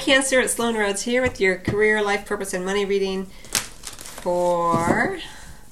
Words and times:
Cancer, 0.00 0.40
it's 0.40 0.54
Sloan 0.54 0.76
Rhodes 0.78 1.02
here 1.02 1.20
with 1.20 1.42
your 1.42 1.56
career, 1.56 2.02
life 2.02 2.24
purpose, 2.24 2.54
and 2.54 2.64
money 2.64 2.86
reading 2.86 3.26
for 3.26 5.20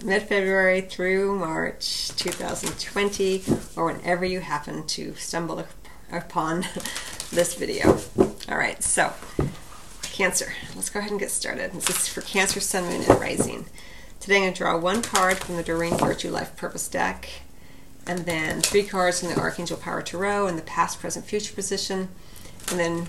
mid 0.05 0.23
February 0.25 0.83
through 0.83 1.39
March 1.39 2.11
2020, 2.17 3.43
or 3.75 3.87
whenever 3.87 4.27
you 4.27 4.41
happen 4.41 4.87
to 4.89 5.15
stumble 5.15 5.65
upon 6.13 6.61
this 7.33 7.55
video. 7.55 7.99
All 8.51 8.59
right, 8.59 8.83
so 8.83 9.15
Cancer, 10.03 10.53
let's 10.77 10.91
go 10.91 10.99
ahead 10.99 11.11
and 11.11 11.19
get 11.19 11.31
started. 11.31 11.73
This 11.73 11.89
is 11.89 12.07
for 12.09 12.21
Cancer, 12.21 12.61
Sun, 12.61 12.85
Moon, 12.85 13.05
and 13.09 13.19
Rising. 13.19 13.65
Today 14.21 14.37
I'm 14.37 14.43
going 14.43 14.53
to 14.53 14.59
draw 14.59 14.79
one 14.79 15.01
card 15.01 15.39
from 15.39 15.57
the 15.57 15.63
Doreen 15.63 15.97
Virtue 15.97 16.31
Life 16.31 16.55
Purpose 16.55 16.87
deck, 16.87 17.31
and 18.07 18.27
then 18.27 18.61
three 18.61 18.83
cards 18.83 19.21
from 19.21 19.31
the 19.31 19.41
Archangel 19.41 19.79
Power 19.79 20.03
Tarot 20.03 20.49
in 20.49 20.57
the 20.57 20.63
past, 20.63 21.01
present, 21.01 21.25
future 21.25 21.55
position, 21.55 22.11
and 22.71 22.79
then 22.79 23.07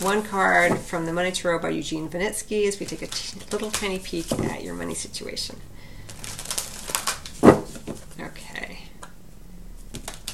one 0.00 0.22
card 0.22 0.78
from 0.78 1.06
the 1.06 1.12
Money 1.12 1.32
Tarot 1.32 1.60
by 1.60 1.70
Eugene 1.70 2.08
Vinitsky 2.08 2.66
as 2.68 2.78
we 2.78 2.86
take 2.86 3.02
a 3.02 3.08
little 3.52 3.70
tiny 3.70 3.98
peek 3.98 4.30
at 4.32 4.62
your 4.62 4.74
money 4.74 4.94
situation. 4.94 5.60
Okay. 8.20 8.80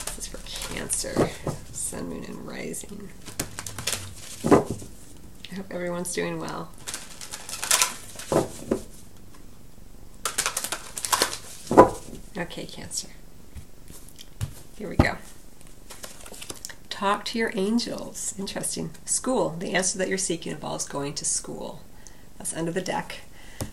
This 0.06 0.18
is 0.18 0.26
for 0.26 0.38
Cancer, 0.74 1.30
Sun, 1.70 2.08
Moon, 2.08 2.24
and 2.24 2.46
Rising. 2.46 3.08
I 4.44 5.54
hope 5.54 5.66
everyone's 5.70 6.12
doing 6.12 6.40
well. 6.40 6.70
Okay, 12.36 12.66
Cancer. 12.66 13.08
Here 14.76 14.88
we 14.88 14.96
go. 14.96 15.16
Talk 17.02 17.24
to 17.24 17.38
your 17.40 17.50
angels. 17.56 18.32
Interesting. 18.38 18.92
School. 19.04 19.56
The 19.58 19.72
answer 19.72 19.98
that 19.98 20.08
you're 20.08 20.16
seeking 20.16 20.52
involves 20.52 20.86
going 20.86 21.14
to 21.14 21.24
school. 21.24 21.82
That's 22.38 22.54
under 22.54 22.70
the 22.70 22.80
deck. 22.80 23.22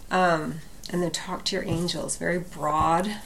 Um, 0.10 0.62
and 0.92 1.04
then 1.04 1.12
talk 1.12 1.46
to 1.46 1.56
your 1.56 1.64
angels. 1.64 2.18
Very 2.18 2.40
broad 2.40 3.18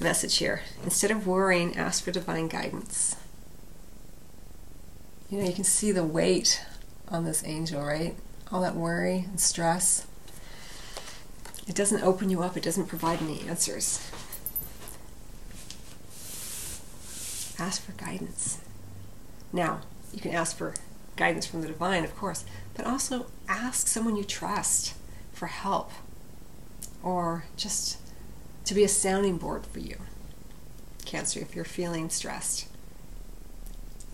message 0.00 0.38
here. 0.38 0.62
Instead 0.84 1.10
of 1.10 1.26
worrying, 1.26 1.76
ask 1.76 2.02
for 2.02 2.12
divine 2.12 2.48
guidance. 2.48 3.16
You 5.28 5.36
know, 5.42 5.46
you 5.46 5.52
can 5.52 5.64
see 5.64 5.92
the 5.92 6.02
weight 6.02 6.64
on 7.08 7.26
this 7.26 7.44
angel, 7.44 7.82
right? 7.82 8.16
All 8.50 8.62
that 8.62 8.74
worry 8.74 9.26
and 9.28 9.38
stress. 9.38 10.06
It 11.66 11.74
doesn't 11.74 12.02
open 12.02 12.30
you 12.30 12.42
up, 12.42 12.56
it 12.56 12.62
doesn't 12.62 12.86
provide 12.86 13.20
any 13.20 13.42
answers. 13.46 14.10
Ask 17.58 17.82
for 17.82 17.92
guidance. 17.92 18.62
Now, 19.52 19.80
you 20.12 20.20
can 20.20 20.32
ask 20.32 20.56
for 20.56 20.74
guidance 21.16 21.46
from 21.46 21.62
the 21.62 21.68
divine, 21.68 22.04
of 22.04 22.16
course, 22.16 22.44
but 22.74 22.86
also 22.86 23.26
ask 23.48 23.86
someone 23.86 24.16
you 24.16 24.24
trust 24.24 24.94
for 25.32 25.46
help 25.46 25.90
or 27.02 27.44
just 27.56 27.98
to 28.64 28.74
be 28.74 28.84
a 28.84 28.88
sounding 28.88 29.38
board 29.38 29.66
for 29.66 29.78
you. 29.78 29.96
Cancer, 31.04 31.40
if 31.40 31.54
you're 31.54 31.64
feeling 31.64 32.10
stressed. 32.10 32.68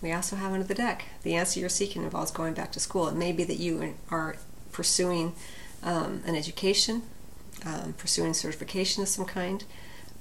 We 0.01 0.11
also 0.11 0.35
have 0.35 0.53
under 0.53 0.65
the 0.65 0.75
deck 0.75 1.05
the 1.23 1.35
answer 1.35 1.59
you're 1.59 1.69
seeking 1.69 2.03
involves 2.03 2.31
going 2.31 2.53
back 2.53 2.71
to 2.73 2.79
school. 2.79 3.07
It 3.07 3.15
may 3.15 3.31
be 3.31 3.43
that 3.43 3.57
you 3.57 3.95
are 4.09 4.35
pursuing 4.71 5.33
um, 5.83 6.21
an 6.25 6.35
education, 6.35 7.03
um, 7.65 7.93
pursuing 7.93 8.33
certification 8.33 9.03
of 9.03 9.09
some 9.09 9.25
kind. 9.25 9.63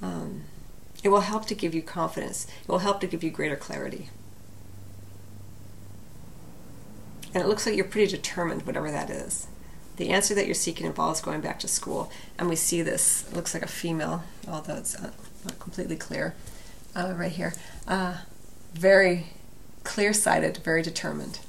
Um, 0.01 0.45
it 1.03 1.11
will 1.11 1.21
help 1.21 1.47
to 1.47 1.55
give 1.55 1.75
you 1.75 1.83
confidence, 1.83 2.47
it 2.63 2.69
will 2.69 2.79
help 2.79 3.01
to 3.01 3.07
give 3.07 3.23
you 3.23 3.31
greater 3.31 3.57
clarity. 3.57 4.09
And 7.35 7.43
it 7.43 7.49
looks 7.49 7.67
like 7.67 7.75
you're 7.75 7.85
pretty 7.85 8.11
determined, 8.11 8.65
whatever 8.65 8.91
that 8.91 9.11
is. 9.11 9.49
The 9.97 10.11
answer 10.11 10.35
that 10.35 10.47
you're 10.47 10.55
seeking 10.55 10.87
involves 10.87 11.21
going 11.21 11.41
back 11.41 11.59
to 11.61 11.69
school. 11.69 12.11
And 12.39 12.49
we 12.49 12.57
see 12.57 12.81
this, 12.81 13.29
it 13.29 13.35
looks 13.35 13.55
like 13.55 13.63
a 13.63 13.69
female, 13.69 14.23
although 14.49 14.77
it's 14.77 15.01
not 15.01 15.13
completely 15.59 15.97
clear, 15.97 16.35
uh, 16.95 17.13
right 17.17 17.33
here. 17.33 17.55
Uh, 17.87 18.19
very 18.73 19.27
clear 19.83 20.13
sighted, 20.13 20.59
very 20.59 20.83
determined. 20.83 21.41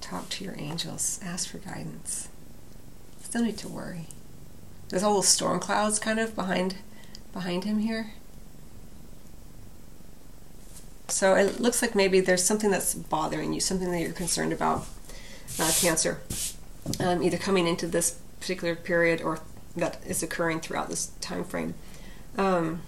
Talk 0.00 0.28
to 0.30 0.44
your 0.44 0.54
angels, 0.56 1.20
ask 1.22 1.50
for 1.50 1.58
guidance. 1.58 2.28
Still 3.22 3.42
need 3.42 3.58
to 3.58 3.68
worry. 3.68 4.06
There's 4.88 5.02
all 5.02 5.14
those 5.14 5.28
storm 5.28 5.60
clouds 5.60 5.98
kind 5.98 6.18
of 6.18 6.34
behind 6.34 6.76
behind 7.34 7.64
him 7.64 7.80
here. 7.80 8.12
So 11.08 11.34
it 11.34 11.58
looks 11.58 11.80
like 11.80 11.94
maybe 11.94 12.20
there's 12.20 12.44
something 12.44 12.70
that's 12.70 12.94
bothering 12.94 13.54
you, 13.54 13.60
something 13.60 13.90
that 13.90 14.00
you're 14.00 14.12
concerned 14.12 14.52
about, 14.52 14.86
uh, 15.58 15.72
cancer, 15.80 16.20
um, 17.00 17.22
either 17.22 17.38
coming 17.38 17.66
into 17.66 17.86
this 17.86 18.18
particular 18.40 18.76
period 18.76 19.22
or 19.22 19.40
that 19.74 19.98
is 20.06 20.22
occurring 20.22 20.60
throughout 20.60 20.88
this 20.90 21.06
time 21.20 21.44
frame. 21.44 21.74
Um, 22.36 22.82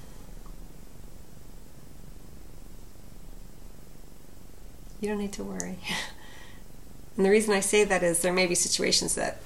you 5.01 5.09
don't 5.09 5.19
need 5.19 5.33
to 5.33 5.45
worry. 5.45 5.79
and 7.17 7.25
the 7.25 7.31
reason 7.31 7.55
I 7.55 7.61
say 7.61 7.85
that 7.85 8.03
is 8.03 8.21
there 8.21 8.33
may 8.35 8.47
be 8.47 8.55
situations 8.55 9.15
that 9.15 9.41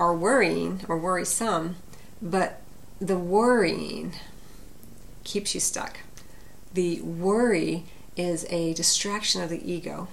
are 0.00 0.14
worrying 0.14 0.84
or 0.88 0.98
worrisome, 0.98 1.76
but 2.20 2.62
the 3.00 3.18
worrying 3.18 4.14
keeps 5.22 5.54
you 5.54 5.60
stuck 5.60 5.98
the 6.72 7.00
worry 7.00 7.84
is 8.16 8.46
a 8.50 8.74
distraction 8.74 9.42
of 9.42 9.50
the 9.50 9.70
ego 9.70 10.08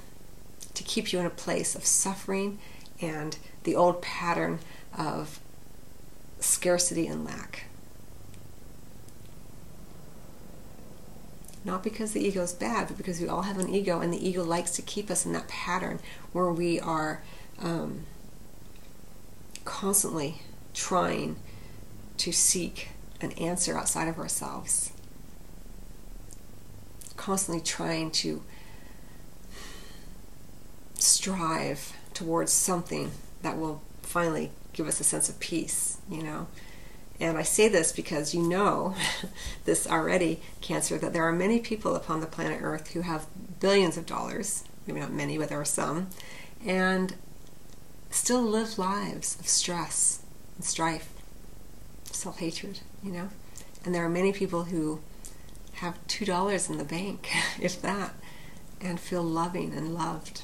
to 0.74 0.84
keep 0.84 1.12
you 1.12 1.20
in 1.20 1.26
a 1.26 1.32
place 1.32 1.76
of 1.76 1.86
suffering 1.86 2.60
and 3.02 3.38
the 3.64 3.76
old 3.76 4.02
pattern 4.02 4.60
of 4.98 5.40
scarcity 6.40 7.08
and 7.08 7.26
lack. 7.26 7.66
Not 11.64 11.84
because 11.84 12.12
the 12.12 12.24
ego 12.24 12.44
is 12.44 12.54
bad, 12.54 12.88
but 12.88 12.98
because 12.98 13.20
we 13.20 13.28
all 13.28 13.42
have 13.42 13.58
an 13.58 13.74
ego, 13.74 14.00
and 14.00 14.14
the 14.14 14.28
ego 14.28 14.44
likes 14.44 14.72
to 14.72 14.84
keep 14.84 15.10
us 15.10 15.26
in 15.26 15.34
that 15.34 15.48
pattern 15.48 16.00
where 16.32 16.52
we 16.52 16.80
are 16.80 17.24
um, 17.60 18.06
constantly 19.64 20.42
trying 20.76 21.38
to 22.18 22.32
seek 22.32 22.90
an 23.20 23.32
answer 23.32 23.76
outside 23.76 24.08
of 24.08 24.20
ourselves 24.20 24.92
constantly 27.26 27.64
trying 27.64 28.12
to 28.12 28.44
strive 30.94 31.94
towards 32.14 32.52
something 32.52 33.10
that 33.42 33.58
will 33.58 33.82
finally 34.04 34.52
give 34.74 34.88
us 34.88 35.00
a 35.00 35.04
sense 35.04 35.28
of 35.28 35.40
peace, 35.40 35.98
you 36.08 36.22
know. 36.22 36.46
And 37.20 37.36
I 37.36 37.42
say 37.42 37.68
this 37.68 37.92
because 37.92 38.36
you 38.36 38.44
know 38.44 38.94
this 39.66 39.88
already, 39.88 40.40
Cancer, 40.62 41.00
that 41.00 41.14
there 41.14 41.24
are 41.24 41.32
many 41.32 41.60
people 41.60 41.96
upon 41.96 42.22
the 42.22 42.28
planet 42.28 42.60
Earth 42.62 42.92
who 42.92 43.02
have 43.02 43.26
billions 43.60 43.98
of 43.98 44.06
dollars, 44.06 44.64
maybe 44.86 45.00
not 45.00 45.12
many, 45.12 45.40
but 45.40 45.50
there 45.50 45.60
are 45.60 45.66
some, 45.66 46.10
and 46.64 47.16
still 48.12 48.44
live 48.44 48.78
lives 48.78 49.40
of 49.40 49.48
stress 49.48 50.22
and 50.58 50.64
strife, 50.64 51.10
self 52.12 52.38
hatred, 52.38 52.82
you 53.02 53.12
know. 53.12 53.30
And 53.84 53.96
there 53.96 54.06
are 54.06 54.10
many 54.10 54.32
people 54.32 54.66
who 54.66 55.02
have 55.76 56.06
$2 56.08 56.70
in 56.70 56.78
the 56.78 56.84
bank, 56.84 57.30
if 57.62 57.82
that, 57.82 58.14
and 58.82 59.00
feel 59.00 59.24
loving 59.24 59.74
and 59.74 59.94
loved, 59.94 60.44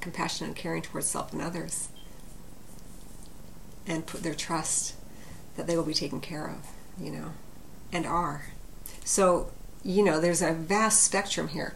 compassionate 0.00 0.48
and 0.48 0.56
caring 0.56 0.82
towards 0.82 1.06
self 1.06 1.32
and 1.32 1.42
others, 1.42 1.88
and 3.86 4.06
put 4.06 4.22
their 4.22 4.34
trust 4.34 4.94
that 5.56 5.66
they 5.66 5.76
will 5.76 5.84
be 5.84 5.94
taken 5.94 6.20
care 6.20 6.46
of, 6.46 6.66
you 7.02 7.10
know, 7.10 7.32
and 7.92 8.06
are. 8.06 8.46
So, 9.04 9.50
you 9.82 10.04
know, 10.04 10.20
there's 10.20 10.42
a 10.42 10.52
vast 10.52 11.02
spectrum 11.02 11.48
here. 11.48 11.74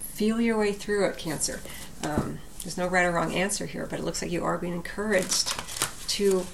Feel 0.00 0.40
your 0.40 0.58
way 0.58 0.72
through 0.72 1.06
it, 1.06 1.18
Cancer. 1.18 1.60
Um, 2.02 2.38
there's 2.62 2.78
no 2.78 2.86
right 2.86 3.04
or 3.04 3.12
wrong 3.12 3.34
answer 3.34 3.66
here, 3.66 3.86
but 3.86 3.98
it 3.98 4.04
looks 4.04 4.22
like 4.22 4.30
you 4.30 4.44
are 4.44 4.58
being 4.58 4.72
encouraged 4.72 5.54
to 6.10 6.46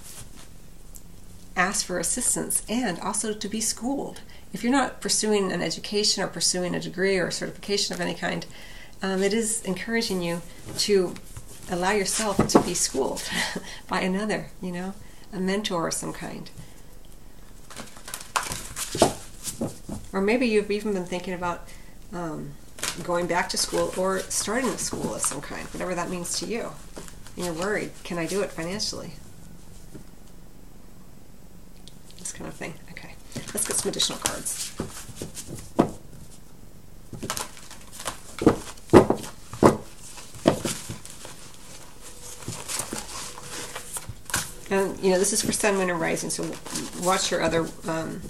ask 1.57 1.85
for 1.85 1.99
assistance 1.99 2.63
and 2.69 2.99
also 3.01 3.33
to 3.35 3.49
be 3.49 3.61
schooled 3.61 4.21
if 4.53 4.63
you're 4.63 4.73
not 4.73 5.01
pursuing 5.01 5.53
an 5.53 5.61
education 5.61 6.23
or 6.23 6.27
pursuing 6.27 6.75
a 6.75 6.81
degree 6.81 7.19
or 7.19 7.29
a 7.29 7.33
certification 7.33 7.95
of 7.95 8.01
any 8.01 8.15
kind, 8.15 8.47
um, 9.03 9.23
it 9.23 9.33
is 9.33 9.63
encouraging 9.65 10.23
you 10.23 10.41
to 10.79 11.15
allow 11.71 11.93
yourself 11.93 12.47
to 12.49 12.61
be 12.61 12.75
schooled 12.75 13.23
by 13.89 14.01
another, 14.01 14.49
you 14.63 14.73
know, 14.73 14.95
a 15.33 15.39
mentor 15.39 15.89
of 15.89 15.95
some 15.95 16.13
kind. 16.13 16.51
Or 20.13 20.23
maybe 20.23 20.47
you've 20.47 20.71
even 20.71 20.95
been 20.95 21.05
thinking 21.05 21.35
about 21.35 21.69
um, 22.13 22.53
going 23.03 23.27
back 23.27 23.49
to 23.51 23.59
school 23.59 23.93
or 23.97 24.21
starting 24.21 24.71
a 24.71 24.79
school 24.79 25.15
of 25.15 25.21
some 25.21 25.41
kind, 25.41 25.67
whatever 25.69 25.95
that 25.95 26.09
means 26.09 26.39
to 26.41 26.47
you. 26.47 26.71
And 27.37 27.45
you're 27.45 27.55
worried, 27.55 27.91
can 28.05 28.19
I 28.19 28.27
do 28.27 28.41
it 28.41 28.51
financially? 28.51 29.13
This 32.19 32.33
kind 32.33 32.49
of 32.49 32.55
thing. 32.55 32.75
Let's 33.35 33.67
get 33.67 33.77
some 33.77 33.91
additional 33.91 34.19
cards. 34.19 34.75
And, 44.71 44.99
you 45.03 45.11
know, 45.11 45.19
this 45.19 45.33
is 45.33 45.43
for 45.43 45.53
Sun, 45.53 45.77
Moon, 45.77 45.89
and 45.89 45.99
Rising, 45.99 46.29
so 46.29 46.45
watch 47.03 47.31
your 47.31 47.41
other, 47.41 47.67
um, 47.87 48.21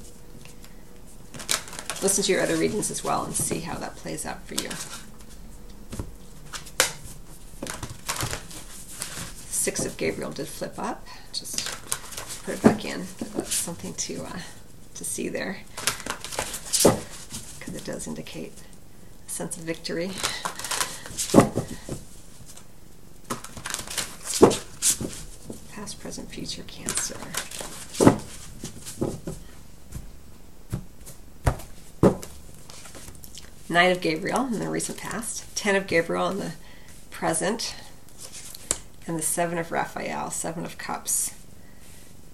listen 2.01 2.23
to 2.23 2.33
your 2.33 2.43
other 2.43 2.55
readings 2.55 2.93
as 2.93 3.03
well 3.03 3.25
and 3.25 3.35
see 3.35 3.59
how 3.59 3.77
that 3.79 3.97
plays 3.97 4.25
out 4.25 4.47
for 4.47 4.55
you. 4.55 4.71
Six 9.51 9.85
of 9.85 9.97
Gabriel 9.97 10.31
did 10.31 10.47
flip 10.47 10.79
up. 10.79 11.05
Just 11.33 11.67
put 12.45 12.55
it 12.55 12.63
back 12.63 12.85
in. 12.85 13.07
That's 13.35 13.53
something 13.53 13.93
to 13.95 14.23
uh, 14.25 14.39
to 14.99 15.05
see 15.05 15.29
there 15.29 15.59
because 17.59 17.75
it 17.75 17.85
does 17.85 18.09
indicate 18.09 18.53
a 19.27 19.31
sense 19.31 19.57
of 19.57 19.63
victory. 19.63 20.09
Past, 25.73 26.01
present, 26.01 26.31
future, 26.31 26.65
Cancer. 26.67 27.17
Knight 33.69 33.93
of 33.93 34.01
Gabriel 34.01 34.47
in 34.47 34.59
the 34.59 34.69
recent 34.69 34.99
past, 34.99 35.45
Ten 35.55 35.77
of 35.77 35.87
Gabriel 35.87 36.29
in 36.31 36.41
the 36.41 36.53
present, 37.11 37.77
and 39.07 39.17
the 39.17 39.23
Seven 39.23 39.59
of 39.59 39.71
Raphael, 39.71 40.33
Seven 40.33 40.65
of 40.65 40.77
Cups 40.77 41.35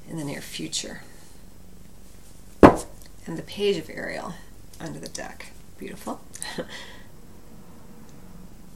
in 0.09 0.17
the 0.17 0.25
near 0.25 0.41
future. 0.41 1.03
And 3.26 3.38
the 3.38 3.43
Page 3.43 3.76
of 3.76 3.88
Ariel 3.91 4.35
under 4.81 4.99
the 4.99 5.09
deck. 5.09 5.53
Beautiful. 5.79 6.21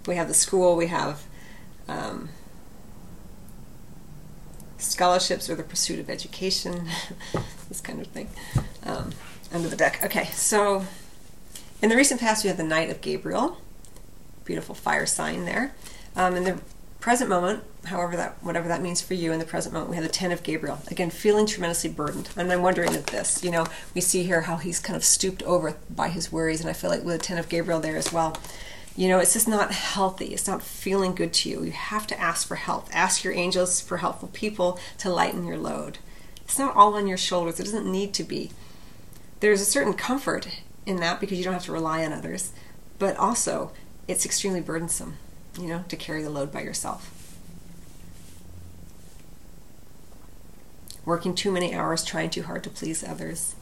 we 0.07 0.17
have 0.17 0.29
the 0.29 0.35
school, 0.35 0.75
we 0.75 0.87
have 0.87 1.25
um, 1.87 2.31
scholarships 4.79 5.51
or 5.51 5.55
the 5.55 5.63
pursuit 5.63 5.99
of 5.99 6.09
education, 6.09 6.89
this 7.69 7.81
kind 7.81 8.01
of 8.01 8.07
thing 8.09 8.29
um, 8.85 9.13
under 9.53 9.69
the 9.69 9.77
deck. 9.77 10.01
Okay, 10.05 10.27
so 10.33 10.85
in 11.83 11.89
the 11.89 11.97
recent 11.97 12.21
past, 12.21 12.45
we 12.45 12.49
have 12.49 12.57
the 12.57 12.63
Knight 12.63 12.91
of 12.91 13.01
Gabriel, 13.01 13.59
beautiful 14.45 14.75
fire 14.75 15.07
sign 15.07 15.45
there. 15.45 15.73
Um, 16.17 16.37
in 16.37 16.45
the 16.45 16.59
present 17.01 17.29
moment, 17.29 17.63
however 17.89 18.17
that 18.17 18.43
whatever 18.43 18.69
that 18.69 18.81
means 18.81 19.01
for 19.01 19.15
you 19.15 19.33
in 19.33 19.39
the 19.39 19.45
present 19.45 19.73
moment, 19.73 19.91
we 19.91 19.97
have 19.97 20.05
the 20.05 20.11
Ten 20.11 20.33
of 20.33 20.43
Gabriel. 20.43 20.79
Again, 20.91 21.11
feeling 21.11 21.47
tremendously 21.47 21.91
burdened. 21.91 22.31
And 22.37 22.51
I'm 22.51 22.63
wondering 22.63 22.95
if 22.95 23.07
this, 23.07 23.45
you 23.45 23.51
know, 23.51 23.67
we 23.95 24.01
see 24.01 24.23
here 24.23 24.43
how 24.43 24.57
he's 24.57 24.79
kind 24.79 24.97
of 24.97 25.05
stooped 25.05 25.43
over 25.43 25.77
by 25.91 26.09
his 26.09 26.33
worries, 26.33 26.61
and 26.61 26.71
I 26.71 26.73
feel 26.73 26.91
like 26.91 27.05
with 27.05 27.19
the 27.19 27.25
Ten 27.25 27.39
of 27.39 27.49
Gabriel 27.49 27.81
there 27.81 27.97
as 27.97 28.13
well. 28.13 28.37
You 28.97 29.09
know, 29.09 29.19
it's 29.21 29.35
just 29.35 29.47
not 29.47 29.71
healthy. 29.71 30.27
It's 30.27 30.49
not 30.49 30.63
feeling 30.63 31.15
good 31.15 31.33
to 31.35 31.49
you. 31.49 31.63
You 31.63 31.71
have 31.71 32.07
to 32.09 32.21
ask 32.21 32.49
for 32.49 32.57
help. 32.57 32.89
Ask 32.93 33.23
your 33.23 33.33
angels 33.33 33.81
for 33.81 33.99
helpful 33.99 34.29
people 34.33 34.81
to 34.99 35.11
lighten 35.11 35.47
your 35.47 35.59
load. 35.59 35.99
It's 36.43 36.59
not 36.59 36.75
all 36.75 36.95
on 36.95 37.07
your 37.07 37.19
shoulders. 37.19 37.61
It 37.61 37.65
doesn't 37.65 37.91
need 37.91 38.13
to 38.15 38.25
be. 38.25 38.51
There's 39.41 39.61
a 39.61 39.65
certain 39.65 39.95
comfort 39.95 40.49
in 40.85 40.97
that 40.97 41.21
because 41.21 41.39
you 41.39 41.45
don't 41.45 41.53
have 41.53 41.65
to 41.67 41.73
rely 41.73 42.05
on 42.05 42.13
others, 42.13 42.53
but 42.99 43.17
also 43.17 43.71
it's 44.09 44.25
extremely 44.25 44.61
burdensome, 44.61 45.17
you 45.61 45.69
know, 45.69 45.85
to 45.89 45.97
carry 45.97 46.23
the 46.23 46.31
load 46.31 46.51
by 46.51 46.63
yourself. 46.63 47.28
Working 51.09 51.35
too 51.35 51.51
many 51.51 51.75
hours, 51.75 52.05
trying 52.05 52.29
too 52.29 52.43
hard 52.43 52.63
to 52.65 52.71
please 52.71 53.03
others. 53.03 53.57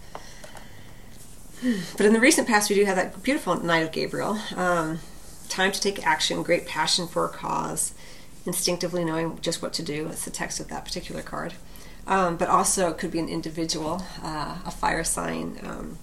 But 1.97 2.05
in 2.05 2.13
the 2.13 2.19
recent 2.19 2.49
past, 2.49 2.69
we 2.69 2.75
do 2.75 2.85
have 2.85 2.97
that 2.97 3.23
beautiful 3.23 3.55
Knight 3.55 3.85
of 3.85 3.93
Gabriel. 3.93 4.41
Um, 4.57 4.99
time 5.49 5.71
to 5.71 5.81
take 5.81 6.05
action, 6.05 6.43
great 6.43 6.67
passion 6.67 7.07
for 7.07 7.25
a 7.25 7.29
cause, 7.29 7.95
instinctively 8.47 9.05
knowing 9.05 9.39
just 9.41 9.63
what 9.63 9.73
to 9.75 9.85
do. 9.85 10.09
It's 10.09 10.25
the 10.25 10.33
text 10.33 10.59
of 10.59 10.67
that 10.69 10.85
particular 10.85 11.23
card. 11.23 11.55
Um, 12.09 12.37
but 12.37 12.49
also, 12.49 12.91
it 12.91 12.99
could 12.99 13.13
be 13.13 13.21
an 13.21 13.29
individual, 13.29 14.03
uh, 14.25 14.59
a 14.67 14.73
fire 14.73 15.05
sign, 15.05 15.61
um, 15.63 15.99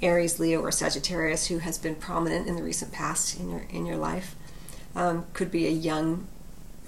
Aries, 0.00 0.40
Leo, 0.40 0.62
or 0.62 0.72
Sagittarius 0.72 1.48
who 1.48 1.58
has 1.58 1.76
been 1.76 1.96
prominent 1.96 2.48
in 2.48 2.56
the 2.56 2.62
recent 2.62 2.90
past 2.90 3.38
in 3.38 3.50
your 3.50 3.66
in 3.68 3.84
your 3.84 3.98
life. 3.98 4.34
Um, 4.94 5.26
could 5.34 5.50
be 5.50 5.66
a 5.66 5.70
young, 5.70 6.26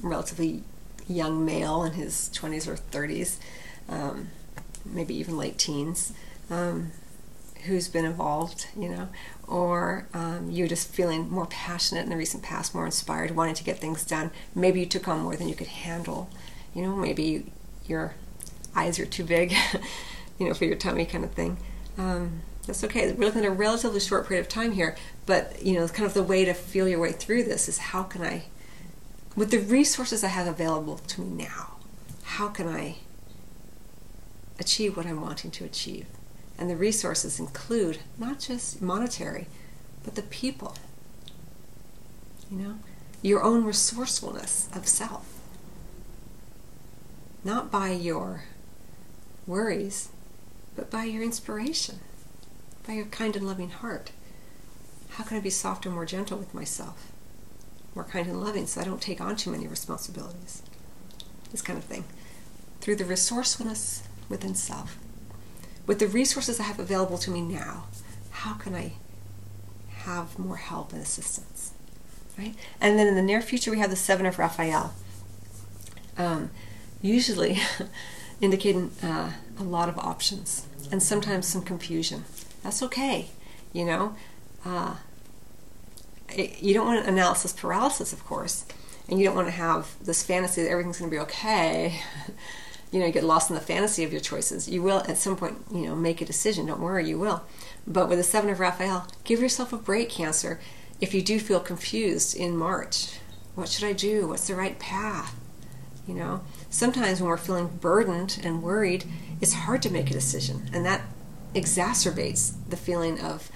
relatively 0.01 0.63
young 1.07 1.45
male 1.45 1.85
in 1.85 1.93
his 1.93 2.31
20s 2.33 2.67
or 2.67 2.77
30s, 2.77 3.39
um, 3.89 4.31
maybe 4.85 5.15
even 5.15 5.37
late 5.37 5.59
teens, 5.59 6.13
um, 6.51 6.93
who's 7.67 7.89
been 7.89 8.05
involved, 8.05 8.67
you 8.77 8.89
know, 8.89 9.09
or 9.47 10.07
um, 10.15 10.51
you're 10.51 10.69
just 10.69 10.89
feeling 10.93 11.29
more 11.29 11.47
passionate 11.47 12.03
in 12.05 12.11
the 12.11 12.17
recent 12.17 12.43
past, 12.43 12.75
more 12.75 12.87
inspired, 12.87 13.33
wanting 13.33 13.55
to 13.55 13.65
get 13.65 13.79
things 13.79 14.05
done. 14.05 14.31
Maybe 14.55 14.81
you 14.81 14.87
took 14.87 15.09
on 15.09 15.21
more 15.21 15.37
than 15.37 15.49
you 15.49 15.55
could 15.55 15.67
handle, 15.67 16.31
you 16.75 16.83
know, 16.83 16.95
maybe 16.95 17.51
your 17.87 18.15
eyes 18.75 18.99
are 18.99 19.07
too 19.07 19.25
big, 19.25 19.53
you 20.39 20.47
know, 20.47 20.55
for 20.55 20.65
your 20.65 20.77
tummy 20.77 21.05
kind 21.05 21.25
of 21.25 21.33
thing. 21.33 21.59
Um, 21.97 22.43
that's 22.67 22.85
okay. 22.85 23.13
We're 23.13 23.25
looking 23.25 23.45
at 23.45 23.49
a 23.49 23.55
relatively 23.55 23.99
short 23.99 24.29
period 24.29 24.43
of 24.43 24.49
time 24.49 24.73
here, 24.73 24.95
but 25.27 25.63
you 25.63 25.75
know, 25.75 25.89
kind 25.89 26.07
of 26.07 26.15
the 26.15 26.23
way 26.23 26.45
to 26.45 26.55
feel 26.55 26.87
your 26.87 27.01
way 27.01 27.13
through 27.13 27.45
this 27.45 27.69
is 27.69 27.79
how 27.79 28.03
can 28.03 28.23
I, 28.23 28.45
with 29.35 29.51
the 29.51 29.59
resources 29.59 30.23
I 30.23 30.29
have 30.29 30.47
available 30.47 30.99
to 30.99 31.21
me 31.23 31.45
now, 31.45 31.79
how 32.23 32.49
can 32.49 32.69
I 32.69 32.99
achieve 34.59 34.97
what 34.97 35.07
I'm 35.07 35.21
wanting 35.21 35.51
to 35.53 35.65
achieve? 35.65 36.07
And 36.59 36.69
the 36.69 36.77
resources 36.77 37.39
include 37.39 37.99
not 38.19 38.41
just 38.41 38.83
monetary, 38.83 39.47
but 40.03 40.15
the 40.15 40.23
people. 40.23 40.77
You 42.51 42.59
know, 42.59 42.79
your 43.23 43.43
own 43.43 43.65
resourcefulness 43.65 44.69
of 44.75 44.89
self. 44.89 45.27
Not 47.45 47.71
by 47.71 47.91
your 47.91 48.45
worries, 49.47 50.09
but 50.75 50.91
by 50.91 51.05
your 51.05 51.23
inspiration 51.23 52.01
by 52.89 52.95
your 52.95 53.05
kind 53.05 53.37
and 53.37 53.47
loving 53.47 53.69
heart. 53.69 54.11
How 55.11 55.25
can 55.25 55.37
I 55.37 55.41
be 55.41 55.51
softer, 55.51 55.91
more 55.91 56.07
gentle 56.07 56.39
with 56.39 56.55
myself? 56.55 57.13
More 57.95 58.05
kind 58.05 58.27
and 58.27 58.41
loving 58.41 58.67
so 58.67 58.81
I 58.81 58.85
don't 58.85 59.03
take 59.03 59.21
on 59.21 59.37
too 59.37 59.51
many 59.51 59.67
responsibilities. 59.67 60.63
This 61.51 61.61
kind 61.61 61.79
of 61.79 61.85
thing. 61.85 62.05
Through 62.81 62.97
the 62.97 63.05
resourcefulness 63.05 64.08
within 64.29 64.55
self. 64.55 64.99
With 65.87 65.99
the 65.99 66.07
resources 66.07 66.61
I 66.61 66.65
have 66.65 66.79
available 66.79 67.19
to 67.19 67.31
me 67.31 67.41
now, 67.41 67.85
how 68.31 68.55
can 68.55 68.75
I 68.75 68.93
have 70.01 70.39
more 70.39 70.57
help 70.57 70.93
and 70.93 71.03
assistance? 71.03 71.73
Right? 72.39 72.55
And 72.81 72.99
then 72.99 73.07
in 73.09 73.15
the 73.15 73.23
near 73.23 73.41
future, 73.41 73.71
we 73.71 73.79
have 73.79 73.91
the 73.91 73.97
Seven 73.97 74.27
of 74.27 74.39
Raphael. 74.39 74.95
Um, 76.17 76.51
usually 77.01 77.59
indicating 78.41 78.91
uh, 79.03 79.33
a 79.59 79.63
lot 79.63 79.89
of 79.89 79.99
options 79.99 80.67
and 80.91 81.03
sometimes 81.03 81.47
some 81.47 81.63
confusion. 81.63 82.25
That's 82.63 82.83
okay, 82.83 83.31
you 83.73 83.85
know. 83.85 84.15
Uh, 84.65 84.97
it, 86.31 86.63
you 86.63 86.75
don't 86.75 86.87
want 86.87 87.07
analysis 87.07 87.53
paralysis, 87.53 88.13
of 88.13 88.25
course, 88.25 88.67
and 89.09 89.19
you 89.19 89.27
don't 89.27 89.37
want 89.37 89.49
to 89.49 89.53
have 89.53 89.95
this 90.05 90.23
fantasy 90.23 90.63
that 90.63 90.71
everything's 90.71 90.99
going 90.99 91.11
to 91.11 91.17
be 91.17 91.21
okay. 91.21 92.01
you 92.91 93.01
know, 93.01 93.07
you 93.07 93.13
get 93.13 93.25
lost 93.25 93.51
in 93.51 93.55
the 93.55 93.61
fantasy 93.61 94.05
of 94.05 94.13
your 94.13 94.21
choices. 94.21 94.69
You 94.69 94.83
will 94.83 95.01
at 95.09 95.19
some 95.19 95.37
point, 95.37 95.59
you 95.73 95.83
know, 95.83 95.95
make 95.95 96.21
a 96.21 96.25
decision. 96.25 96.67
Don't 96.67 96.81
worry, 96.81 97.09
you 97.09 97.19
will. 97.19 97.43
But 97.87 98.09
with 98.09 98.19
the 98.19 98.25
Seven 98.25 98.51
of 98.51 98.61
Raphael, 98.61 99.07
give 99.25 99.41
yourself 99.41 99.73
a 99.73 99.77
break, 99.77 100.09
Cancer. 100.09 100.61
If 101.01 101.15
you 101.15 101.23
do 101.23 101.39
feel 101.39 101.61
confused 101.61 102.37
in 102.37 102.57
March, 102.57 103.19
what 103.55 103.69
should 103.69 103.85
I 103.85 103.93
do? 103.93 104.29
What's 104.29 104.47
the 104.47 104.55
right 104.55 104.79
path? 104.79 105.35
You 106.07 106.15
know, 106.15 106.41
sometimes 106.71 107.21
when 107.21 107.29
we're 107.29 107.37
feeling 107.37 107.79
burdened 107.81 108.41
and 108.43 108.63
worried, 108.63 109.05
it's 109.41 109.53
hard 109.53 109.83
to 109.83 109.91
make 109.91 110.11
a 110.11 110.15
decision, 110.15 110.71
and 110.73 110.85
that 110.87 111.03
exacerbates 111.55 112.55
the 112.69 112.77
feeling 112.77 113.21
of 113.21 113.51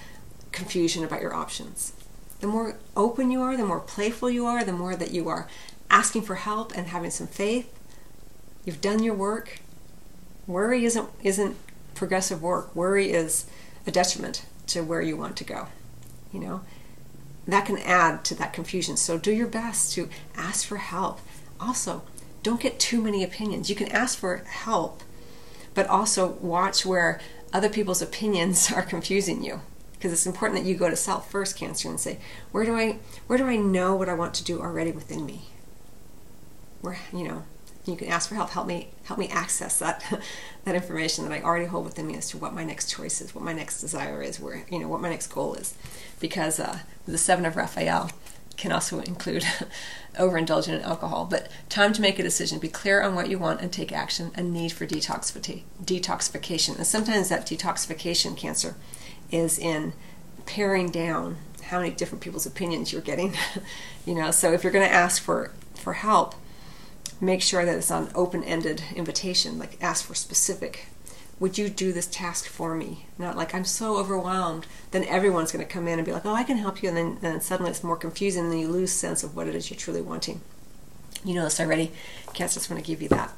confusion 0.52 1.02
about 1.02 1.22
your 1.22 1.34
options. 1.34 1.94
The 2.40 2.46
more 2.46 2.76
open 2.96 3.30
you 3.30 3.40
are, 3.40 3.56
the 3.56 3.64
more 3.64 3.80
playful 3.80 4.28
you 4.28 4.44
are, 4.44 4.64
the 4.64 4.72
more 4.72 4.96
that 4.96 5.12
you 5.12 5.28
are 5.28 5.48
asking 5.88 6.22
for 6.22 6.34
help 6.34 6.76
and 6.76 6.88
having 6.88 7.10
some 7.10 7.26
faith. 7.26 7.72
You've 8.64 8.80
done 8.80 9.02
your 9.02 9.14
work. 9.14 9.60
Worry 10.46 10.84
isn't 10.84 11.08
isn't 11.22 11.56
progressive 11.94 12.42
work. 12.42 12.74
Worry 12.74 13.10
is 13.12 13.46
a 13.86 13.90
detriment 13.90 14.44
to 14.68 14.82
where 14.82 15.02
you 15.02 15.16
want 15.16 15.36
to 15.36 15.44
go. 15.44 15.68
You 16.32 16.40
know, 16.40 16.60
that 17.46 17.66
can 17.66 17.78
add 17.78 18.24
to 18.26 18.34
that 18.36 18.52
confusion. 18.52 18.96
So 18.96 19.18
do 19.18 19.32
your 19.32 19.46
best 19.46 19.92
to 19.94 20.08
ask 20.36 20.66
for 20.66 20.76
help. 20.76 21.20
Also, 21.60 22.02
don't 22.42 22.60
get 22.60 22.78
too 22.78 23.00
many 23.00 23.22
opinions. 23.22 23.68
You 23.68 23.76
can 23.76 23.88
ask 23.88 24.18
for 24.18 24.38
help, 24.38 25.02
but 25.74 25.86
also 25.86 26.28
watch 26.40 26.84
where 26.86 27.20
other 27.52 27.68
people's 27.68 28.02
opinions 28.02 28.72
are 28.74 28.82
confusing 28.82 29.42
you 29.42 29.60
because 29.92 30.12
it's 30.12 30.26
important 30.26 30.60
that 30.60 30.68
you 30.68 30.74
go 30.74 30.90
to 30.90 30.96
self 30.96 31.30
first 31.30 31.56
cancer 31.56 31.88
and 31.88 32.00
say 32.00 32.18
where 32.50 32.64
do 32.64 32.74
i 32.74 32.96
where 33.28 33.38
do 33.38 33.46
i 33.46 33.54
know 33.54 33.94
what 33.94 34.08
i 34.08 34.14
want 34.14 34.34
to 34.34 34.42
do 34.42 34.60
already 34.60 34.90
within 34.90 35.24
me 35.24 35.42
where 36.80 36.98
you 37.12 37.22
know 37.22 37.44
you 37.84 37.96
can 37.96 38.08
ask 38.08 38.28
for 38.28 38.34
help 38.34 38.50
help 38.50 38.66
me 38.66 38.88
help 39.04 39.18
me 39.18 39.28
access 39.28 39.78
that 39.78 40.04
that 40.64 40.74
information 40.74 41.24
that 41.24 41.32
i 41.32 41.42
already 41.42 41.66
hold 41.66 41.84
within 41.84 42.06
me 42.06 42.16
as 42.16 42.28
to 42.28 42.36
what 42.38 42.54
my 42.54 42.64
next 42.64 42.90
choice 42.90 43.20
is 43.20 43.34
what 43.34 43.44
my 43.44 43.52
next 43.52 43.80
desire 43.80 44.22
is 44.22 44.38
where 44.38 44.64
you 44.70 44.78
know 44.78 44.88
what 44.88 45.00
my 45.00 45.10
next 45.10 45.26
goal 45.28 45.54
is 45.54 45.74
because 46.20 46.60
uh, 46.60 46.78
the 47.06 47.18
seven 47.18 47.44
of 47.44 47.56
raphael 47.56 48.10
can 48.56 48.72
also 48.72 49.00
include 49.00 49.44
overindulging 50.14 50.76
in 50.76 50.82
alcohol. 50.82 51.26
But 51.26 51.48
time 51.68 51.92
to 51.94 52.02
make 52.02 52.18
a 52.18 52.22
decision. 52.22 52.58
Be 52.58 52.68
clear 52.68 53.02
on 53.02 53.14
what 53.14 53.28
you 53.28 53.38
want 53.38 53.60
and 53.60 53.72
take 53.72 53.92
action. 53.92 54.30
A 54.36 54.42
need 54.42 54.72
for 54.72 54.86
detoxification. 54.86 56.76
And 56.76 56.86
sometimes 56.86 57.28
that 57.28 57.46
detoxification 57.46 58.36
cancer 58.36 58.76
is 59.30 59.58
in 59.58 59.94
paring 60.46 60.90
down 60.90 61.38
how 61.64 61.78
many 61.80 61.90
different 61.90 62.22
people's 62.22 62.46
opinions 62.46 62.92
you're 62.92 63.02
getting. 63.02 63.34
you 64.06 64.14
know, 64.14 64.30
so 64.30 64.52
if 64.52 64.62
you're 64.62 64.72
going 64.72 64.86
to 64.86 64.94
ask 64.94 65.22
for 65.22 65.50
for 65.74 65.94
help, 65.94 66.34
make 67.22 67.40
sure 67.40 67.64
that 67.64 67.76
it's 67.76 67.90
an 67.90 68.10
open-ended 68.14 68.82
invitation. 68.94 69.58
Like 69.58 69.78
ask 69.80 70.04
for 70.04 70.14
specific 70.14 70.88
would 71.42 71.58
you 71.58 71.68
do 71.68 71.92
this 71.92 72.06
task 72.06 72.46
for 72.46 72.76
me? 72.76 73.06
Not 73.18 73.36
like 73.36 73.52
I'm 73.52 73.64
so 73.64 73.96
overwhelmed. 73.96 74.64
Then 74.92 75.02
everyone's 75.04 75.50
going 75.50 75.66
to 75.66 75.70
come 75.70 75.88
in 75.88 75.98
and 75.98 76.06
be 76.06 76.12
like, 76.12 76.24
oh, 76.24 76.34
I 76.34 76.44
can 76.44 76.56
help 76.56 76.84
you, 76.84 76.88
and 76.88 76.96
then, 76.96 77.18
then 77.20 77.40
suddenly 77.40 77.72
it's 77.72 77.82
more 77.82 77.96
confusing, 77.96 78.44
and 78.44 78.60
you 78.60 78.68
lose 78.68 78.92
sense 78.92 79.24
of 79.24 79.34
what 79.34 79.48
it 79.48 79.56
is 79.56 79.68
you're 79.68 79.76
truly 79.76 80.00
wanting. 80.00 80.40
You 81.24 81.34
know 81.34 81.42
this 81.42 81.58
already. 81.58 81.90
Cancer 82.32 82.60
just 82.60 82.70
want 82.70 82.84
to 82.84 82.86
give 82.86 83.02
you 83.02 83.08
that. 83.08 83.32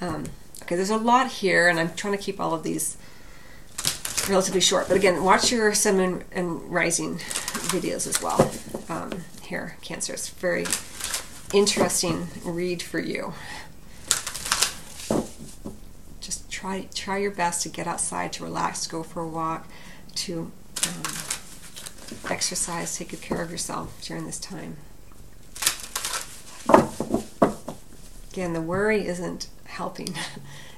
Um, 0.00 0.26
okay, 0.62 0.76
there's 0.76 0.90
a 0.90 0.96
lot 0.96 1.28
here, 1.28 1.68
and 1.68 1.80
I'm 1.80 1.92
trying 1.94 2.16
to 2.16 2.22
keep 2.22 2.38
all 2.38 2.54
of 2.54 2.62
these 2.62 2.96
relatively 4.28 4.60
short. 4.60 4.86
But 4.86 4.96
again, 4.96 5.24
watch 5.24 5.50
your 5.50 5.74
sun, 5.74 6.22
and 6.30 6.72
rising 6.72 7.16
videos 7.16 8.06
as 8.06 8.22
well. 8.22 8.52
Um, 8.88 9.24
here, 9.42 9.76
Cancer. 9.82 10.12
It's 10.12 10.28
very 10.28 10.66
interesting 11.52 12.28
read 12.44 12.80
for 12.82 12.98
you 13.00 13.32
Just 16.20 16.50
try 16.50 16.86
try 16.94 17.18
your 17.18 17.30
best 17.30 17.62
to 17.62 17.68
get 17.68 17.86
outside, 17.86 18.32
to 18.34 18.44
relax, 18.44 18.86
go 18.86 19.02
for 19.02 19.22
a 19.22 19.28
walk, 19.28 19.66
to 20.16 20.52
um, 20.86 21.02
exercise, 22.30 22.96
take 22.96 23.08
good 23.10 23.22
care 23.22 23.42
of 23.42 23.50
yourself 23.50 24.00
during 24.02 24.26
this 24.26 24.38
time. 24.38 24.76
Again, 28.32 28.52
the 28.52 28.60
worry 28.60 29.06
isn't 29.06 29.48
helping. 29.64 30.14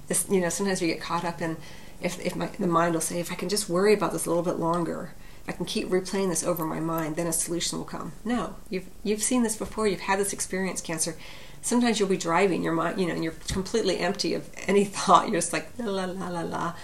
It's, 0.08 0.28
you 0.28 0.40
know, 0.40 0.48
sometimes 0.48 0.82
we 0.82 0.88
get 0.88 1.00
caught 1.00 1.24
up 1.24 1.40
in 1.40 1.56
if, 2.02 2.20
if 2.20 2.34
my, 2.34 2.46
the 2.46 2.66
mind 2.66 2.94
will 2.94 3.00
say, 3.00 3.20
if 3.20 3.30
I 3.30 3.34
can 3.36 3.48
just 3.48 3.68
worry 3.68 3.94
about 3.94 4.12
this 4.12 4.26
a 4.26 4.28
little 4.28 4.42
bit 4.42 4.58
longer, 4.58 5.14
I 5.48 5.52
can 5.52 5.64
keep 5.66 5.88
replaying 5.88 6.28
this 6.28 6.44
over 6.44 6.64
my 6.64 6.80
mind, 6.80 7.16
then 7.16 7.26
a 7.26 7.32
solution 7.32 7.78
will 7.78 7.84
come. 7.84 8.12
No, 8.24 8.56
you've 8.70 8.88
you've 9.02 9.22
seen 9.22 9.42
this 9.42 9.56
before. 9.56 9.88
You've 9.88 10.00
had 10.00 10.18
this 10.18 10.32
experience, 10.32 10.80
cancer 10.80 11.16
sometimes 11.62 11.98
you'll 11.98 12.08
be 12.08 12.16
driving 12.18 12.62
your 12.62 12.74
mind, 12.74 13.00
you 13.00 13.06
know, 13.06 13.14
and 13.14 13.24
you're 13.24 13.32
completely 13.48 13.98
empty 13.98 14.34
of 14.34 14.50
any 14.66 14.84
thought. 14.84 15.28
You're 15.28 15.40
just 15.40 15.52
like 15.52 15.68
la 15.78 16.04
la 16.04 16.28
la 16.28 16.42
la, 16.42 16.74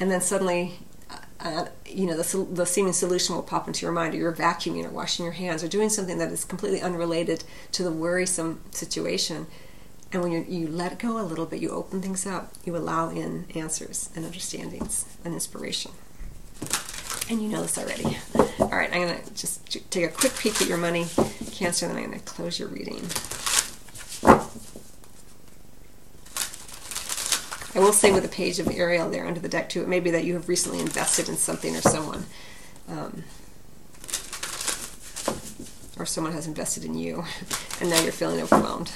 and 0.00 0.10
then 0.10 0.20
suddenly, 0.20 0.80
uh, 1.08 1.16
uh, 1.40 1.66
you 1.86 2.06
know, 2.06 2.16
the, 2.16 2.46
the 2.52 2.66
seeming 2.66 2.94
solution 2.94 3.36
will 3.36 3.42
pop 3.42 3.68
into 3.68 3.86
your 3.86 3.92
mind, 3.92 4.14
or 4.14 4.16
you're 4.16 4.32
vacuuming, 4.32 4.84
or 4.84 4.90
washing 4.90 5.24
your 5.24 5.34
hands, 5.34 5.62
or 5.62 5.68
doing 5.68 5.88
something 5.88 6.18
that 6.18 6.32
is 6.32 6.44
completely 6.44 6.80
unrelated 6.80 7.44
to 7.72 7.84
the 7.84 7.92
worrisome 7.92 8.60
situation. 8.72 9.46
And 10.12 10.22
when 10.22 10.32
you, 10.32 10.44
you 10.46 10.68
let 10.68 10.98
go 10.98 11.18
a 11.18 11.24
little 11.24 11.46
bit, 11.46 11.62
you 11.62 11.70
open 11.70 12.02
things 12.02 12.26
up, 12.26 12.52
you 12.64 12.76
allow 12.76 13.08
in 13.08 13.46
answers 13.54 14.10
and 14.14 14.26
understandings 14.26 15.06
and 15.24 15.32
inspiration. 15.32 15.92
And 17.30 17.42
you 17.42 17.48
know 17.48 17.62
this 17.62 17.78
already. 17.78 18.18
All 18.58 18.68
right, 18.68 18.92
I'm 18.92 19.06
going 19.06 19.22
to 19.22 19.34
just 19.34 19.90
take 19.90 20.04
a 20.04 20.08
quick 20.08 20.36
peek 20.36 20.60
at 20.60 20.68
your 20.68 20.78
money, 20.78 21.06
Cancer, 21.52 21.86
and 21.86 21.94
then 21.94 22.04
I'm 22.04 22.10
going 22.10 22.20
to 22.20 22.26
close 22.26 22.58
your 22.58 22.68
reading. 22.68 23.02
I 27.74 27.78
will 27.78 27.92
say 27.94 28.12
with 28.12 28.24
a 28.24 28.28
page 28.28 28.58
of 28.58 28.68
Ariel 28.68 29.08
there 29.08 29.26
under 29.26 29.40
the 29.40 29.48
deck 29.48 29.70
too, 29.70 29.80
it 29.80 29.88
may 29.88 30.00
be 30.00 30.10
that 30.10 30.24
you 30.24 30.34
have 30.34 30.48
recently 30.48 30.78
invested 30.78 31.28
in 31.28 31.36
something 31.36 31.74
or 31.74 31.80
someone. 31.80 32.26
Um, 32.88 33.24
or 35.98 36.04
someone 36.04 36.32
has 36.32 36.46
invested 36.46 36.84
in 36.84 36.94
you, 36.94 37.24
and 37.80 37.88
now 37.88 38.00
you're 38.02 38.12
feeling 38.12 38.40
overwhelmed. 38.40 38.92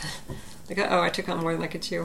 like, 0.69 0.79
oh, 0.79 1.01
I 1.01 1.09
took 1.09 1.29
on 1.29 1.41
more 1.41 1.55
than 1.55 1.63
I 1.63 1.69
could 1.69 1.83
chew. 1.83 2.05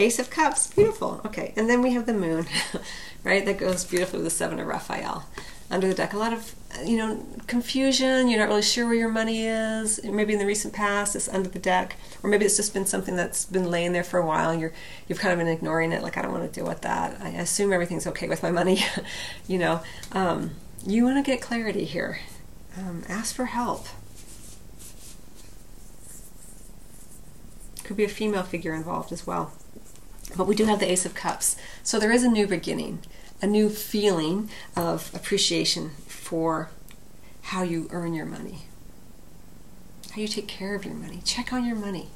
Ace 0.00 0.20
of 0.20 0.30
Cups, 0.30 0.68
beautiful. 0.68 1.20
Okay, 1.26 1.52
and 1.56 1.68
then 1.68 1.82
we 1.82 1.92
have 1.92 2.06
the 2.06 2.14
moon, 2.14 2.46
right? 3.24 3.44
That 3.44 3.58
goes 3.58 3.84
beautifully 3.84 4.20
with 4.20 4.26
the 4.26 4.30
Seven 4.30 4.60
of 4.60 4.66
Raphael. 4.66 5.26
Under 5.70 5.88
the 5.88 5.94
deck, 5.94 6.12
a 6.12 6.16
lot 6.16 6.32
of, 6.32 6.54
you 6.86 6.96
know, 6.96 7.26
confusion. 7.46 8.28
You're 8.28 8.38
not 8.38 8.48
really 8.48 8.62
sure 8.62 8.86
where 8.86 8.94
your 8.94 9.10
money 9.10 9.44
is. 9.44 10.02
Maybe 10.04 10.32
in 10.32 10.38
the 10.38 10.46
recent 10.46 10.72
past, 10.72 11.16
it's 11.16 11.28
under 11.28 11.48
the 11.48 11.58
deck, 11.58 11.96
or 12.22 12.30
maybe 12.30 12.46
it's 12.46 12.56
just 12.56 12.72
been 12.72 12.86
something 12.86 13.16
that's 13.16 13.44
been 13.44 13.70
laying 13.70 13.92
there 13.92 14.04
for 14.04 14.18
a 14.18 14.24
while. 14.24 14.50
And 14.50 14.60
you're 14.60 14.72
you've 15.08 15.18
kind 15.18 15.32
of 15.32 15.38
been 15.38 15.48
ignoring 15.48 15.92
it. 15.92 16.02
Like 16.02 16.16
I 16.16 16.22
don't 16.22 16.32
want 16.32 16.50
to 16.50 16.60
deal 16.60 16.66
with 16.66 16.82
that. 16.82 17.20
I 17.20 17.30
assume 17.30 17.72
everything's 17.72 18.06
okay 18.06 18.28
with 18.28 18.42
my 18.42 18.50
money. 18.50 18.78
you 19.48 19.58
know, 19.58 19.82
um, 20.12 20.52
you 20.86 21.04
want 21.04 21.22
to 21.22 21.28
get 21.28 21.42
clarity 21.42 21.84
here. 21.84 22.20
Um, 22.78 23.02
ask 23.08 23.34
for 23.34 23.46
help. 23.46 23.88
Could 27.84 27.96
be 27.96 28.04
a 28.04 28.08
female 28.08 28.42
figure 28.42 28.72
involved 28.74 29.12
as 29.12 29.26
well. 29.26 29.52
But 30.36 30.46
we 30.46 30.54
do 30.54 30.66
have 30.66 30.80
the 30.80 30.90
Ace 30.90 31.06
of 31.06 31.14
Cups. 31.14 31.56
So 31.82 31.98
there 31.98 32.12
is 32.12 32.22
a 32.22 32.28
new 32.28 32.46
beginning, 32.46 33.00
a 33.40 33.46
new 33.46 33.68
feeling 33.68 34.50
of 34.76 35.10
appreciation 35.14 35.90
for 36.06 36.70
how 37.42 37.62
you 37.62 37.88
earn 37.90 38.12
your 38.12 38.26
money, 38.26 38.58
how 40.10 40.20
you 40.20 40.28
take 40.28 40.48
care 40.48 40.74
of 40.74 40.84
your 40.84 40.94
money. 40.94 41.20
Check 41.24 41.52
on 41.52 41.64
your 41.64 41.76
money. 41.76 42.08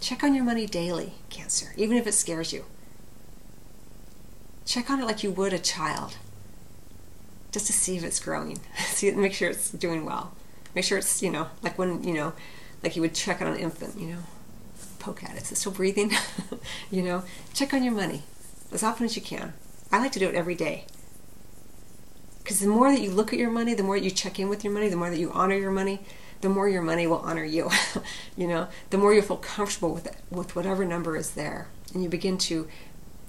Check 0.00 0.22
on 0.22 0.34
your 0.34 0.44
money 0.44 0.66
daily, 0.66 1.14
Cancer, 1.30 1.72
even 1.76 1.96
if 1.96 2.06
it 2.06 2.12
scares 2.12 2.52
you. 2.52 2.64
Check 4.64 4.90
on 4.90 5.00
it 5.00 5.06
like 5.06 5.22
you 5.22 5.30
would 5.30 5.52
a 5.52 5.58
child, 5.58 6.16
just 7.52 7.66
to 7.66 7.72
see 7.72 7.96
if 7.96 8.04
it's 8.04 8.20
growing. 8.20 8.58
see, 8.78 9.10
make 9.12 9.32
sure 9.32 9.50
it's 9.50 9.70
doing 9.70 10.04
well. 10.04 10.32
Make 10.74 10.84
sure 10.84 10.98
it's, 10.98 11.22
you 11.22 11.30
know, 11.30 11.48
like 11.62 11.78
when, 11.78 12.04
you 12.04 12.14
know, 12.14 12.32
like 12.82 12.94
you 12.94 13.02
would 13.02 13.14
check 13.14 13.40
on 13.40 13.48
an 13.48 13.56
infant, 13.56 13.98
you 13.98 14.08
know, 14.08 14.22
poke 14.98 15.24
at 15.24 15.36
it. 15.36 15.42
Is 15.42 15.52
it 15.52 15.56
still 15.56 15.72
breathing? 15.72 16.12
you 16.90 17.02
know, 17.02 17.24
check 17.54 17.74
on 17.74 17.82
your 17.82 17.94
money 17.94 18.22
as 18.72 18.82
often 18.82 19.04
as 19.04 19.16
you 19.16 19.22
can. 19.22 19.54
I 19.90 19.98
like 19.98 20.12
to 20.12 20.18
do 20.18 20.28
it 20.28 20.34
every 20.34 20.54
day. 20.54 20.84
Because 22.38 22.60
the 22.60 22.66
more 22.66 22.90
that 22.90 23.00
you 23.00 23.10
look 23.10 23.32
at 23.32 23.38
your 23.38 23.50
money, 23.50 23.74
the 23.74 23.82
more 23.82 23.96
you 23.96 24.10
check 24.10 24.38
in 24.38 24.48
with 24.48 24.64
your 24.64 24.72
money, 24.72 24.88
the 24.88 24.96
more 24.96 25.10
that 25.10 25.18
you 25.18 25.30
honor 25.32 25.56
your 25.56 25.70
money, 25.70 26.00
the 26.40 26.48
more 26.48 26.68
your 26.68 26.82
money 26.82 27.06
will 27.06 27.18
honor 27.18 27.44
you. 27.44 27.70
you 28.36 28.46
know, 28.46 28.68
the 28.90 28.98
more 28.98 29.12
you 29.12 29.22
feel 29.22 29.36
comfortable 29.36 29.92
with 29.92 30.06
it, 30.06 30.16
with 30.30 30.56
whatever 30.56 30.84
number 30.84 31.16
is 31.16 31.32
there, 31.32 31.68
and 31.92 32.02
you 32.02 32.08
begin 32.08 32.38
to 32.38 32.68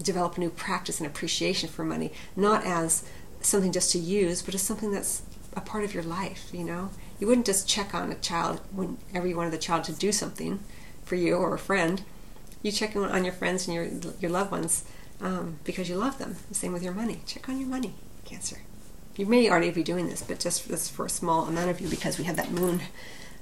develop 0.01 0.37
a 0.37 0.39
new 0.39 0.49
practice 0.49 0.99
and 0.99 1.07
appreciation 1.07 1.67
for 1.67 1.83
money, 1.83 2.13
not 2.35 2.65
as 2.65 3.03
something 3.41 3.71
just 3.71 3.91
to 3.91 3.99
use, 3.99 4.41
but 4.41 4.55
as 4.55 4.61
something 4.61 4.91
that's 4.91 5.23
a 5.53 5.61
part 5.61 5.83
of 5.83 5.93
your 5.93 6.03
life. 6.03 6.49
You 6.53 6.63
know, 6.63 6.89
you 7.19 7.27
wouldn't 7.27 7.45
just 7.45 7.67
check 7.67 7.93
on 7.93 8.11
a 8.11 8.15
child 8.15 8.61
whenever 8.71 9.27
you 9.27 9.35
wanted 9.35 9.53
the 9.53 9.57
child 9.57 9.83
to 9.85 9.91
do 9.91 10.11
something 10.11 10.59
for 11.09 11.15
you 11.15 11.35
or 11.35 11.55
a 11.55 11.59
friend, 11.59 12.03
you 12.61 12.71
check 12.71 12.95
on 12.95 13.25
your 13.25 13.33
friends 13.33 13.67
and 13.67 13.75
your 13.75 14.13
your 14.19 14.31
loved 14.31 14.51
ones 14.51 14.85
um, 15.19 15.59
because 15.63 15.89
you 15.89 15.95
love 15.95 16.19
them. 16.19 16.37
The 16.47 16.55
same 16.55 16.71
with 16.71 16.83
your 16.83 16.93
money. 16.93 17.21
Check 17.25 17.49
on 17.49 17.59
your 17.59 17.67
money, 17.67 17.95
Cancer. 18.23 18.59
You 19.17 19.25
may 19.25 19.49
already 19.49 19.71
be 19.71 19.83
doing 19.83 20.07
this, 20.07 20.21
but 20.21 20.39
just 20.39 20.69
this 20.69 20.87
for 20.89 21.05
a 21.05 21.09
small 21.09 21.45
amount 21.45 21.71
of 21.71 21.81
you 21.81 21.89
because 21.89 22.17
we 22.17 22.23
have 22.25 22.37
that 22.37 22.51
moon 22.51 22.81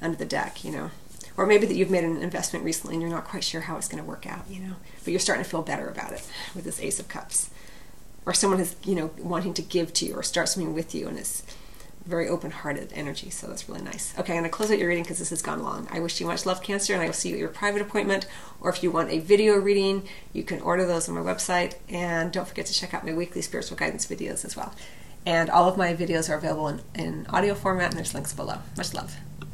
under 0.01 0.17
the 0.17 0.25
deck, 0.25 0.63
you 0.63 0.71
know. 0.71 0.89
Or 1.35 1.45
maybe 1.45 1.67
that 1.67 1.75
you've 1.75 1.91
made 1.91 2.03
an 2.03 2.17
investment 2.17 2.65
recently 2.65 2.95
and 2.95 3.01
you're 3.01 3.11
not 3.11 3.25
quite 3.25 3.43
sure 3.43 3.61
how 3.61 3.77
it's 3.77 3.87
going 3.87 4.03
to 4.03 4.09
work 4.09 4.25
out, 4.25 4.45
you 4.49 4.59
know. 4.59 4.73
But 5.03 5.11
you're 5.11 5.19
starting 5.19 5.43
to 5.43 5.49
feel 5.49 5.61
better 5.61 5.87
about 5.87 6.13
it 6.13 6.27
with 6.55 6.63
this 6.63 6.81
Ace 6.81 6.99
of 6.99 7.09
Cups. 7.09 7.51
Or 8.25 8.33
someone 8.33 8.59
is, 8.59 8.75
you 8.83 8.95
know, 8.95 9.11
wanting 9.19 9.53
to 9.53 9.61
give 9.61 9.93
to 9.93 10.05
you 10.05 10.15
or 10.15 10.23
start 10.23 10.49
something 10.49 10.73
with 10.73 10.95
you 10.95 11.07
and 11.07 11.19
it's 11.19 11.43
very 12.07 12.27
open-hearted 12.29 12.91
energy, 12.93 13.29
so 13.29 13.47
that's 13.47 13.67
really 13.67 13.81
nice. 13.81 14.17
Okay, 14.17 14.33
I'm 14.33 14.39
going 14.39 14.49
to 14.49 14.49
close 14.49 14.71
out 14.71 14.79
your 14.79 14.87
reading 14.87 15.03
because 15.03 15.19
this 15.19 15.29
has 15.29 15.41
gone 15.41 15.61
long. 15.61 15.87
I 15.91 15.99
wish 15.99 16.19
you 16.19 16.25
much 16.25 16.45
love, 16.45 16.63
Cancer, 16.63 16.93
and 16.93 17.01
I 17.01 17.05
will 17.05 17.13
see 17.13 17.29
you 17.29 17.35
at 17.35 17.39
your 17.39 17.49
private 17.49 17.81
appointment. 17.81 18.25
Or 18.61 18.69
if 18.69 18.81
you 18.81 18.89
want 18.89 19.11
a 19.11 19.19
video 19.19 19.57
reading, 19.57 20.07
you 20.33 20.43
can 20.43 20.61
order 20.61 20.85
those 20.85 21.07
on 21.09 21.15
my 21.15 21.21
website. 21.21 21.75
And 21.89 22.31
don't 22.31 22.47
forget 22.47 22.65
to 22.67 22.73
check 22.73 22.93
out 22.93 23.05
my 23.05 23.13
weekly 23.13 23.41
spiritual 23.41 23.77
guidance 23.77 24.07
videos 24.07 24.45
as 24.45 24.55
well. 24.55 24.73
And 25.25 25.49
all 25.49 25.67
of 25.67 25.77
my 25.77 25.93
videos 25.93 26.29
are 26.29 26.37
available 26.37 26.69
in, 26.69 26.81
in 26.95 27.27
audio 27.27 27.53
format, 27.53 27.89
and 27.89 27.97
there's 27.97 28.13
links 28.13 28.33
below. 28.33 28.59
Much 28.77 28.93
love. 28.93 29.17